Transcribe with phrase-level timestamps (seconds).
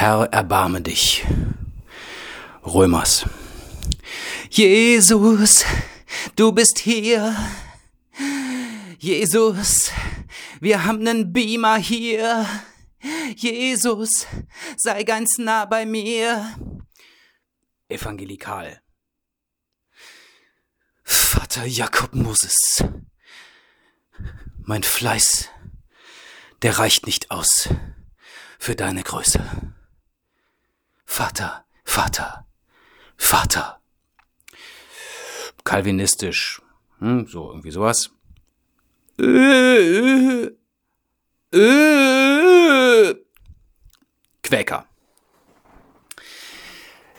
[0.00, 1.26] Herr, erbarme dich.
[2.64, 3.26] Römers.
[4.48, 5.64] Jesus,
[6.36, 7.34] du bist hier.
[9.00, 9.90] Jesus,
[10.60, 12.46] wir haben nen Beamer hier.
[13.34, 14.28] Jesus,
[14.76, 16.56] sei ganz nah bei mir.
[17.88, 18.80] Evangelikal.
[21.02, 22.84] Vater Jakob Moses,
[24.62, 25.48] mein Fleiß,
[26.62, 27.68] der reicht nicht aus
[28.60, 29.74] für deine Größe.
[31.10, 32.46] Vater, Vater,
[33.16, 33.80] Vater.
[35.64, 36.62] Calvinistisch,
[36.98, 38.10] hm, so irgendwie sowas.
[44.42, 44.86] Quäker.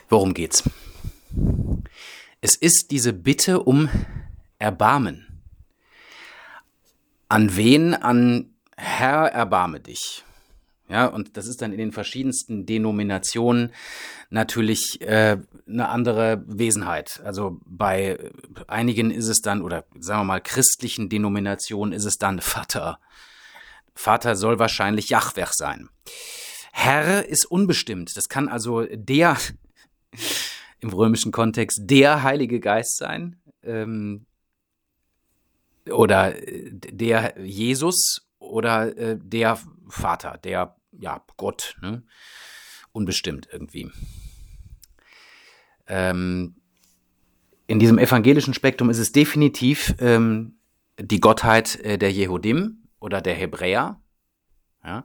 [0.08, 0.62] Worum geht's?
[2.40, 3.90] Es ist diese Bitte um
[4.58, 5.42] Erbarmen.
[7.28, 7.94] An wen?
[7.94, 10.24] An Herr, erbarme dich.
[10.90, 13.72] Ja, und das ist dann in den verschiedensten Denominationen
[14.28, 15.38] natürlich äh,
[15.68, 17.20] eine andere Wesenheit.
[17.24, 18.18] Also bei
[18.66, 22.98] einigen ist es dann, oder sagen wir mal christlichen Denominationen ist es dann Vater.
[23.94, 25.90] Vater soll wahrscheinlich Jahweh sein.
[26.72, 28.16] Herr ist unbestimmt.
[28.16, 29.36] Das kann also der
[30.80, 34.26] im römischen Kontext der Heilige Geist sein ähm,
[35.88, 39.56] oder der Jesus oder äh, der
[39.88, 42.02] Vater, der ja, Gott, ne?
[42.92, 43.90] Unbestimmt irgendwie.
[45.86, 46.56] Ähm,
[47.66, 50.58] in diesem evangelischen Spektrum ist es definitiv ähm,
[50.98, 54.00] die Gottheit äh, der Jehudim oder der Hebräer.
[54.84, 55.04] Ja?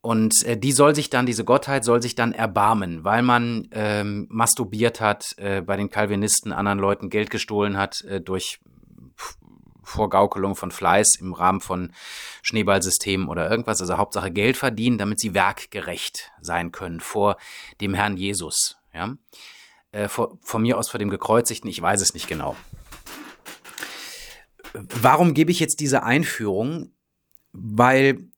[0.00, 4.26] Und äh, die soll sich dann, diese Gottheit soll sich dann erbarmen, weil man ähm,
[4.30, 8.60] masturbiert hat, äh, bei den Calvinisten anderen Leuten Geld gestohlen hat äh, durch
[9.90, 11.92] Vorgaukelung von Fleiß im Rahmen von
[12.42, 13.80] Schneeballsystemen oder irgendwas.
[13.80, 17.36] Also Hauptsache Geld verdienen, damit sie werkgerecht sein können vor
[17.80, 18.76] dem Herrn Jesus.
[18.94, 19.16] Ja?
[19.92, 22.56] Äh, vor, von mir aus vor dem Gekreuzigten, ich weiß es nicht genau.
[24.72, 26.92] Warum gebe ich jetzt diese Einführung?
[27.52, 28.30] Weil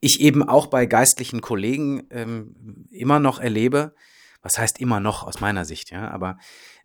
[0.00, 3.94] ich eben auch bei geistlichen Kollegen ähm, immer noch erlebe,
[4.42, 6.36] was heißt immer noch aus meiner Sicht, ja, aber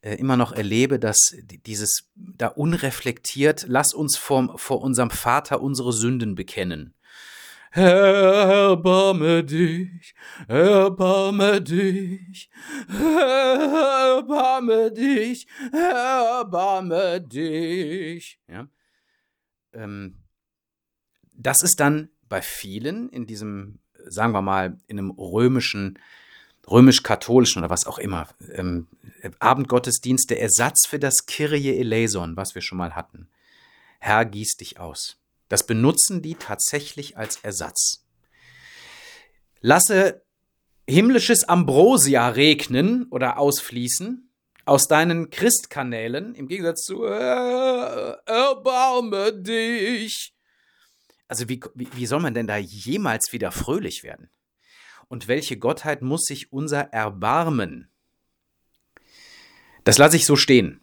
[0.02, 5.94] äh, immer noch erlebe, dass dieses da unreflektiert, lass uns vor, vor unserem Vater unsere
[5.94, 6.94] Sünden bekennen.
[7.72, 10.16] Erbarme dich,
[10.48, 12.50] erbarme dich,
[12.90, 18.40] erbarme dich, erbarme dich.
[18.48, 18.68] Ja?
[19.74, 20.24] Ähm,
[21.34, 26.00] das ist dann bei vielen in diesem, sagen wir mal, in einem römischen
[26.70, 28.88] römisch-katholischen oder was auch immer, ähm,
[29.40, 33.28] Abendgottesdienst der Ersatz für das Kyrie eleison, was wir schon mal hatten.
[34.00, 35.18] Herr, gieß dich aus.
[35.50, 38.06] Das benutzen die tatsächlich als Ersatz.
[39.62, 40.22] Lasse
[40.88, 44.30] himmlisches Ambrosia regnen oder ausfließen
[44.66, 50.34] aus deinen Christkanälen, im Gegensatz zu äh, Erbarme dich.
[51.28, 54.30] Also wie, wie, wie soll man denn da jemals wieder fröhlich werden?
[55.10, 57.90] Und welche Gottheit muss sich unser erbarmen?
[59.84, 60.82] Das lasse ich so stehen.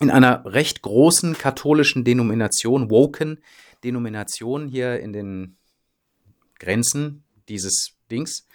[0.00, 3.40] In einer recht großen katholischen Denomination, Woken
[3.82, 5.56] Denomination hier in den
[6.58, 8.46] Grenzen dieses Dings,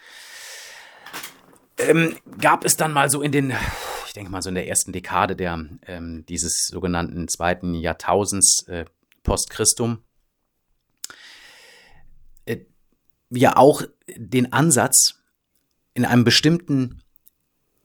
[1.78, 3.53] ähm, gab es dann mal so in den,
[4.06, 8.85] ich denke mal so in der ersten Dekade der, ähm, dieses sogenannten zweiten Jahrtausends äh,
[9.23, 9.50] Post
[13.31, 13.84] ja auch
[14.16, 15.22] den Ansatz
[15.94, 17.02] in einem bestimmten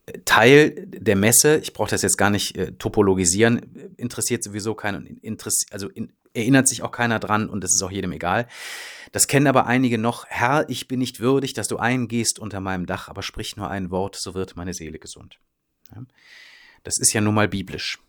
[0.05, 5.19] äh, Teil der Messe, ich brauche das jetzt gar nicht äh, topologisieren, interessiert sowieso keinen,
[5.71, 8.47] also in, erinnert sich auch keiner dran und das ist auch jedem egal.
[9.11, 10.25] Das kennen aber einige noch.
[10.27, 13.89] Herr, ich bin nicht würdig, dass du eingehst unter meinem Dach, aber sprich nur ein
[13.89, 15.39] Wort, so wird meine Seele gesund.
[15.93, 16.03] Ja?
[16.83, 17.99] Das ist ja nun mal biblisch.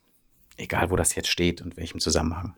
[0.56, 2.56] Egal, wo das jetzt steht und welchem Zusammenhang.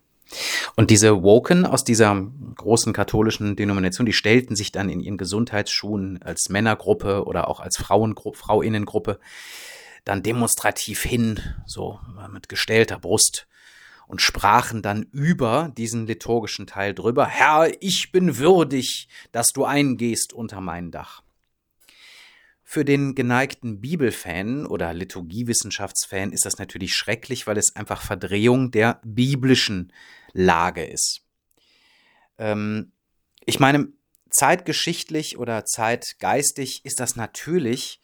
[0.76, 2.14] Und diese Woken aus dieser
[2.56, 7.76] großen katholischen Denomination, die stellten sich dann in ihren Gesundheitsschuhen als Männergruppe oder auch als
[7.76, 9.18] Frauengruppe, Frauinnengruppe
[10.04, 12.00] dann demonstrativ hin, so
[12.32, 13.46] mit gestellter Brust
[14.06, 20.32] und sprachen dann über diesen liturgischen Teil drüber, Herr, ich bin würdig, dass du eingehst
[20.32, 21.22] unter mein Dach.
[22.64, 29.00] Für den geneigten Bibelfan oder Liturgiewissenschaftsfan ist das natürlich schrecklich, weil es einfach Verdrehung der
[29.04, 29.92] biblischen
[30.32, 31.22] Lage ist.
[32.38, 32.92] Ähm,
[33.44, 33.88] ich meine,
[34.30, 38.00] zeitgeschichtlich oder zeitgeistig ist das natürlich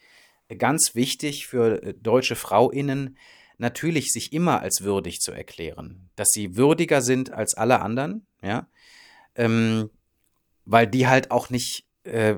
[0.59, 3.17] ganz wichtig für äh, deutsche Frauinnen,
[3.59, 8.69] natürlich sich immer als würdig zu erklären, dass sie würdiger sind als alle anderen, ja,
[9.35, 9.91] ähm,
[10.65, 12.37] weil die halt auch nicht äh,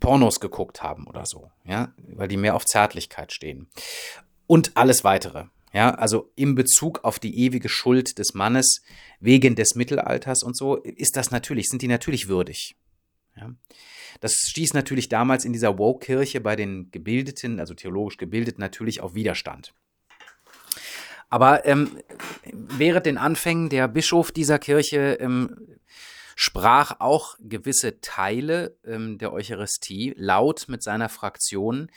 [0.00, 3.68] Pornos geguckt haben oder so, ja, weil die mehr auf Zärtlichkeit stehen.
[4.46, 5.46] Und alles weitere.
[5.76, 8.80] Ja, also in Bezug auf die ewige Schuld des Mannes
[9.20, 12.76] wegen des Mittelalters und so ist das natürlich, sind die natürlich würdig.
[13.36, 13.50] Ja.
[14.20, 19.14] Das stieß natürlich damals in dieser Woke-Kirche bei den Gebildeten, also theologisch Gebildeten, natürlich auf
[19.14, 19.74] Widerstand.
[21.28, 22.00] Aber ähm,
[22.54, 25.58] während den Anfängen der Bischof dieser Kirche ähm,
[26.36, 31.90] sprach auch gewisse Teile ähm, der Eucharistie laut mit seiner Fraktion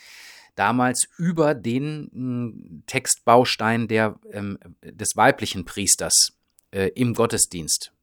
[0.59, 6.33] damals über den hm, Textbaustein der, ähm, des weiblichen Priesters
[6.71, 7.93] äh, im Gottesdienst.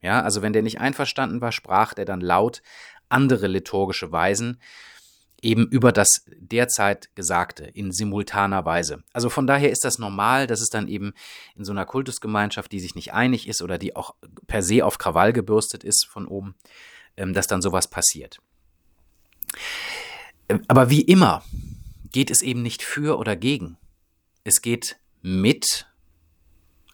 [0.00, 2.62] Ja, also wenn der nicht einverstanden war, sprach der dann laut
[3.08, 4.60] andere liturgische Weisen
[5.42, 9.02] eben über das derzeit Gesagte in simultaner Weise.
[9.12, 11.12] Also von daher ist das normal, dass es dann eben
[11.56, 14.14] in so einer Kultusgemeinschaft, die sich nicht einig ist oder die auch
[14.46, 16.54] per se auf Krawall gebürstet ist von oben,
[17.16, 18.38] ähm, dass dann sowas passiert.
[20.48, 21.42] Ähm, aber wie immer
[22.16, 23.76] geht es eben nicht für oder gegen.
[24.42, 25.86] Es geht mit.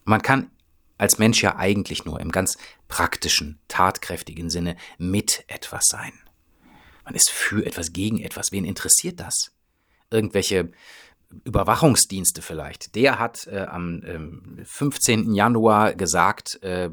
[0.03, 0.51] Man kann
[0.99, 2.59] als Mensch ja eigentlich nur im ganz
[2.89, 6.13] praktischen, tatkräftigen Sinne mit etwas sein.
[7.05, 8.51] Man ist für etwas, gegen etwas.
[8.51, 9.53] Wen interessiert das?
[10.11, 10.73] Irgendwelche
[11.45, 12.97] Überwachungsdienste vielleicht.
[12.97, 15.35] Der hat äh, am äh, 15.
[15.35, 16.91] Januar gesagt, äh,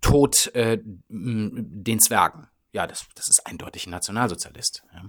[0.00, 4.82] Tod äh, den Zwergen ja, das, das ist eindeutig ein Nationalsozialist.
[4.94, 5.04] Ja.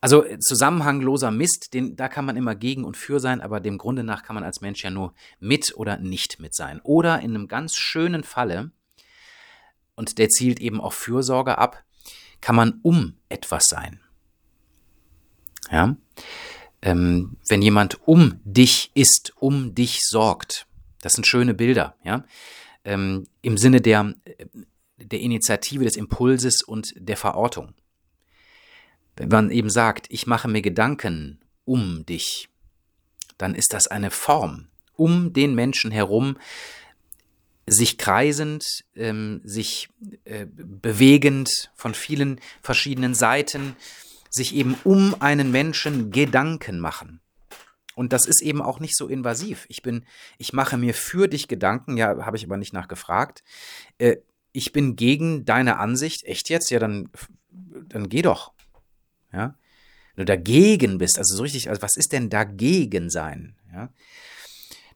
[0.00, 3.78] Also äh, zusammenhangloser Mist, den, da kann man immer gegen und für sein, aber dem
[3.78, 6.80] Grunde nach kann man als Mensch ja nur mit oder nicht mit sein.
[6.82, 8.72] Oder in einem ganz schönen Falle,
[9.94, 11.84] und der zielt eben auf Fürsorge ab,
[12.40, 14.00] kann man um etwas sein.
[15.70, 15.96] Ja.
[16.82, 20.66] Ähm, wenn jemand um dich ist, um dich sorgt,
[21.02, 22.24] das sind schöne Bilder, ja.
[22.84, 24.46] Ähm, Im Sinne der äh,
[24.98, 27.74] der Initiative, des Impulses und der Verortung.
[29.16, 32.48] Wenn man eben sagt, ich mache mir Gedanken um dich,
[33.36, 36.36] dann ist das eine Form, um den Menschen herum,
[37.66, 38.64] sich kreisend,
[38.94, 39.88] ähm, sich
[40.24, 43.76] äh, bewegend von vielen verschiedenen Seiten,
[44.30, 47.20] sich eben um einen Menschen Gedanken machen.
[47.94, 49.66] Und das ist eben auch nicht so invasiv.
[49.68, 50.06] Ich bin,
[50.38, 53.42] ich mache mir für dich Gedanken, ja, habe ich aber nicht nachgefragt.
[53.98, 54.18] Äh,
[54.52, 56.70] ich bin gegen deine Ansicht, echt jetzt?
[56.70, 57.10] Ja, dann,
[57.88, 58.52] dann geh doch.
[59.32, 59.54] Ja.
[60.14, 63.56] Wenn du dagegen bist, also so richtig, also was ist denn dagegen sein?
[63.72, 63.92] Ja.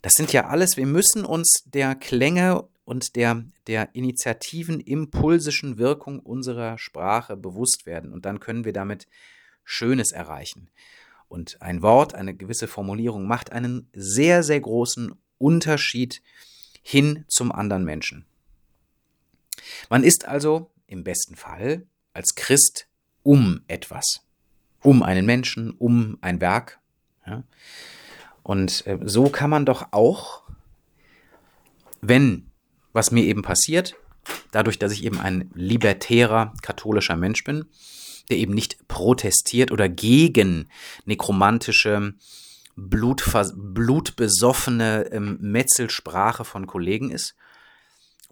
[0.01, 6.19] Das sind ja alles, wir müssen uns der Klänge und der, der Initiativen, impulsischen Wirkung
[6.19, 8.13] unserer Sprache bewusst werden.
[8.13, 9.07] Und dann können wir damit
[9.65, 10.71] Schönes erreichen.
[11.29, 16.21] Und ein Wort, eine gewisse Formulierung macht einen sehr, sehr großen Unterschied
[16.83, 18.27] hin zum anderen Menschen.
[19.89, 22.89] Man ist also im besten Fall als Christ
[23.23, 24.23] um etwas,
[24.81, 26.81] um einen Menschen, um ein Werk.
[27.27, 27.45] Ja?
[28.43, 30.43] Und äh, so kann man doch auch,
[32.01, 32.51] wenn,
[32.93, 33.97] was mir eben passiert,
[34.51, 37.67] dadurch, dass ich eben ein libertärer katholischer Mensch bin,
[38.31, 40.69] der eben nicht protestiert oder gegen
[41.05, 42.15] nekromantische,
[42.75, 47.37] blutbesoffene ähm, Metzelsprache von Kollegen ist,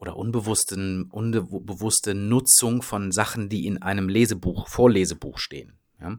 [0.01, 5.75] oder unbewussten, unbewusste Nutzung von Sachen, die in einem Lesebuch, Vorlesebuch stehen.
[6.01, 6.19] Ja?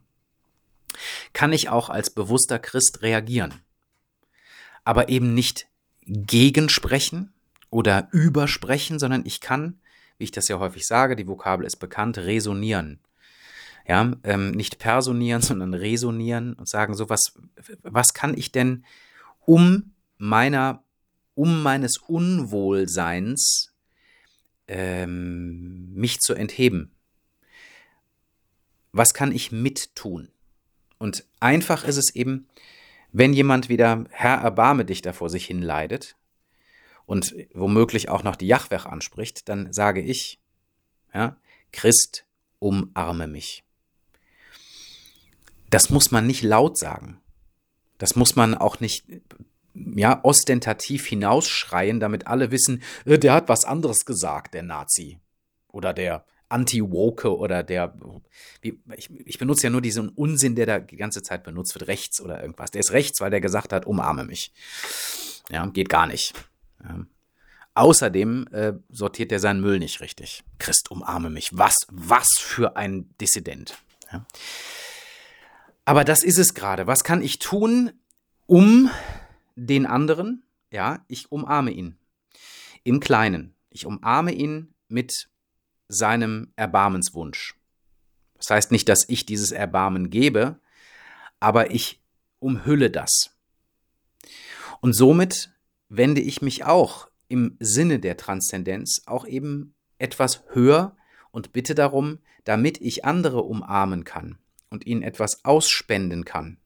[1.34, 3.56] Kann ich auch als bewusster Christ reagieren,
[4.84, 5.68] aber eben nicht
[6.06, 7.34] gegensprechen
[7.72, 9.80] oder übersprechen, sondern ich kann,
[10.20, 13.00] wie ich das ja häufig sage, die Vokabel ist bekannt, resonieren.
[13.88, 17.34] Ja, ähm, nicht personieren, sondern resonieren und sagen so, was,
[17.82, 18.86] was kann ich denn
[19.40, 20.84] um meiner,
[21.34, 23.71] um meines Unwohlseins
[24.72, 26.92] ähm, mich zu entheben.
[28.94, 30.30] Was kann ich mittun?
[30.98, 32.48] Und einfach ist es eben,
[33.12, 36.16] wenn jemand wieder Herr, erbarme dich da vor sich hin leidet
[37.06, 40.40] und womöglich auch noch die Jachwech anspricht, dann sage ich,
[41.14, 41.36] ja,
[41.74, 42.26] Christ,
[42.60, 43.66] umarme mich.
[45.70, 47.20] Das muss man nicht laut sagen.
[47.98, 49.06] Das muss man auch nicht
[49.74, 55.20] ja, ostentativ hinausschreien, damit alle wissen, äh, der hat was anderes gesagt, der Nazi.
[55.68, 57.94] Oder der Anti-Woke oder der,
[58.62, 62.20] ich, ich benutze ja nur diesen Unsinn, der da die ganze Zeit benutzt wird, rechts
[62.22, 62.72] oder irgendwas.
[62.72, 64.52] Der ist rechts, weil der gesagt hat, umarme mich.
[65.50, 66.34] Ja, geht gar nicht.
[66.84, 67.06] Ja.
[67.74, 70.44] Außerdem äh, sortiert er seinen Müll nicht richtig.
[70.60, 71.58] Christ, umarme mich.
[71.58, 73.78] Was, was für ein Dissident.
[74.12, 74.26] Ja.
[75.86, 76.86] Aber das ist es gerade.
[76.86, 77.94] Was kann ich tun,
[78.46, 78.90] um
[79.66, 81.98] den anderen, ja, ich umarme ihn.
[82.84, 83.56] Im Kleinen.
[83.70, 85.30] Ich umarme ihn mit
[85.88, 87.56] seinem Erbarmenswunsch.
[88.38, 90.60] Das heißt nicht, dass ich dieses Erbarmen gebe,
[91.40, 92.02] aber ich
[92.40, 93.38] umhülle das.
[94.80, 95.52] Und somit
[95.90, 100.96] wende ich mich auch im Sinne der Transzendenz auch eben etwas höher
[101.32, 104.40] und bitte darum, damit ich andere umarmen kann
[104.70, 106.58] und ihnen etwas ausspenden kann.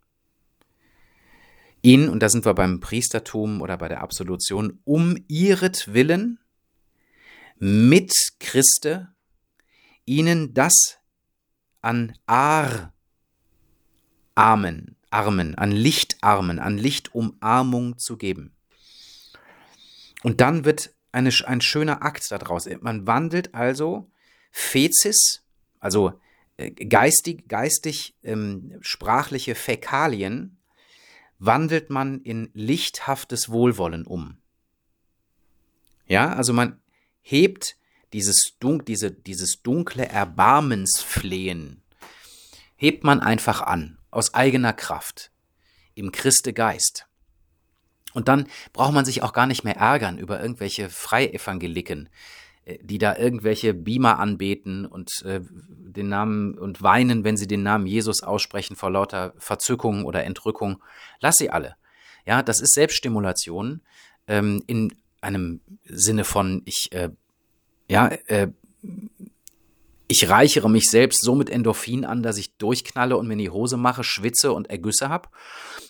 [1.86, 6.39] Ihnen, und da sind wir beim Priestertum oder bei der Absolution, um ihretwillen
[7.60, 9.13] mit Christe
[10.06, 10.98] ihnen das
[11.82, 12.92] an Ar
[14.34, 18.56] Armen, Armen, an Lichtarmen, an Lichtumarmung zu geben.
[20.24, 22.68] Und dann wird eine, ein schöner Akt daraus.
[22.82, 24.12] Man wandelt also
[24.51, 25.44] Fezis,
[25.80, 26.20] also
[26.58, 30.55] äh, geistig, geistig ähm, sprachliche Fäkalien,
[31.46, 34.38] wandelt man in lichthaftes Wohlwollen um.
[36.08, 36.80] Ja, also man
[37.22, 37.75] hebt
[38.14, 41.82] dieses, dun diese, dieses dunkle Erbarmensflehen,
[42.75, 45.32] hebt man einfach an, aus eigener Kraft,
[45.96, 47.08] im Christe Geist.
[48.14, 52.10] Und dann braucht man sich auch gar nicht mehr ärgern über irgendwelche Freievangeliken,
[52.82, 57.86] die da irgendwelche Beamer anbeten und äh, den Namen und weinen, wenn sie den Namen
[57.86, 60.82] Jesus aussprechen vor lauter Verzückung oder Entrückung.
[61.20, 61.76] Lass sie alle.
[62.26, 63.82] Ja, das ist Selbststimulation
[64.28, 67.10] ähm, in einem Sinne von ich äh,
[67.88, 68.48] ja äh,
[70.08, 73.50] ich reichere mich selbst so mit Endorphin an, dass ich durchknalle und mir in die
[73.50, 75.30] Hose mache, schwitze und Ergüsse habe.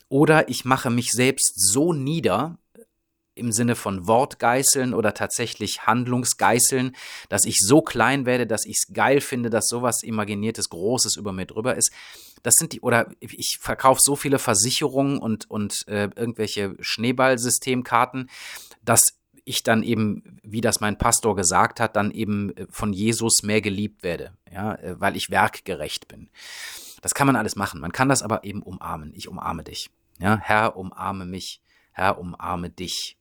[0.07, 2.57] Oder ich mache mich selbst so nieder,
[3.35, 6.95] im Sinne von Wortgeißeln oder tatsächlich Handlungsgeißeln,
[7.29, 11.33] dass ich so klein werde, dass ich es geil finde, dass sowas Imaginiertes, Großes über
[11.33, 11.91] mir drüber ist.
[12.43, 18.29] Das sind die, oder ich verkaufe so viele Versicherungen und, und äh, irgendwelche Schneeballsystemkarten,
[18.83, 23.43] dass ich dann eben, wie das mein Pastor gesagt hat, dann eben äh, von Jesus
[23.43, 26.29] mehr geliebt werde, ja, äh, weil ich werkgerecht bin.
[27.01, 27.79] Das kann man alles machen.
[27.79, 29.13] Man kann das aber eben umarmen.
[29.13, 29.91] Ich umarme dich.
[30.17, 31.61] Ja, Herr, umarme mich.
[31.91, 33.17] Herr, umarme dich.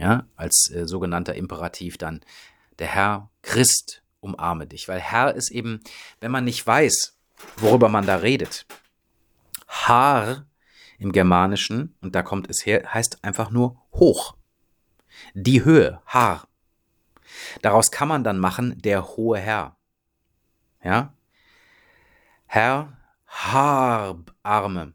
[0.00, 2.22] Ja, als äh, sogenannter Imperativ dann.
[2.78, 4.88] Der Herr Christ umarme dich.
[4.88, 5.80] Weil Herr ist eben,
[6.20, 7.18] wenn man nicht weiß,
[7.58, 8.64] worüber man da redet.
[9.68, 10.46] Haar
[10.98, 14.36] im Germanischen, und da kommt es her, heißt einfach nur hoch.
[15.34, 16.48] Die Höhe, Haar.
[17.60, 19.76] Daraus kann man dann machen, der hohe Herr.
[20.82, 21.12] Ja?
[22.46, 24.94] Herr, Harbarme.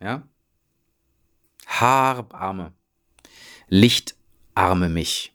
[0.00, 0.22] Ja?
[1.66, 2.72] Harbarme.
[4.54, 5.34] Lichtarme mich.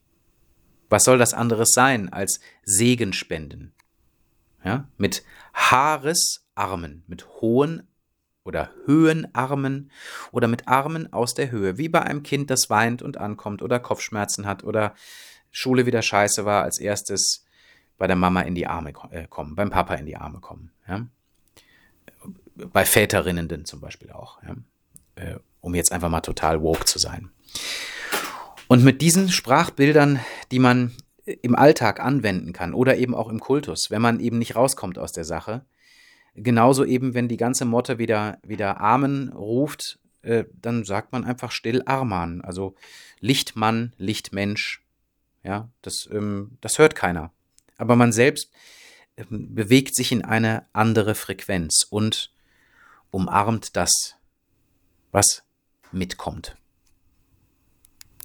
[0.89, 3.73] Was soll das anderes sein als Segen spenden?
[4.63, 4.87] Ja?
[4.97, 7.87] Mit Haaresarmen, mit hohen
[8.43, 9.91] oder Höhenarmen
[10.31, 13.79] oder mit Armen aus der Höhe, wie bei einem Kind, das weint und ankommt oder
[13.79, 14.93] Kopfschmerzen hat oder
[15.51, 17.45] Schule wieder scheiße war, als erstes
[17.97, 20.71] bei der Mama in die Arme äh, kommen, beim Papa in die Arme kommen.
[20.87, 21.07] Ja?
[22.55, 24.55] Bei Väterinnen zum Beispiel auch, ja?
[25.15, 27.31] äh, um jetzt einfach mal total woke zu sein.
[28.67, 30.19] Und mit diesen Sprachbildern,
[30.51, 30.93] die man
[31.25, 35.11] im Alltag anwenden kann oder eben auch im Kultus, wenn man eben nicht rauskommt aus
[35.11, 35.65] der Sache,
[36.39, 41.49] Genauso eben, wenn die ganze Motte wieder, wieder Amen ruft, äh, dann sagt man einfach
[41.49, 42.75] still Arman, also
[43.19, 44.83] Lichtmann, Lichtmensch.
[45.43, 47.31] Ja, das, ähm, das hört keiner.
[47.77, 48.51] Aber man selbst
[49.17, 52.31] ähm, bewegt sich in eine andere Frequenz und
[53.09, 54.15] umarmt das,
[55.11, 55.41] was
[55.91, 56.55] mitkommt.